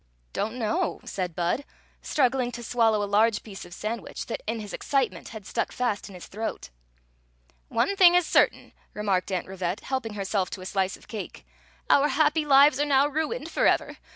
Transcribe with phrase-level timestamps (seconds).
[0.33, 1.63] "Don't know," said Bud,
[2.01, 6.09] struggling to swallow a ^large piece of sandwich that in his excitement had fflkk fast
[6.09, 6.71] in his throat
[7.67, 11.45] "One thing is certain, remarked Aunt Rivette, helping herself I a slice of cake,
[11.87, 13.97] "our happy lives are now ruined iorever.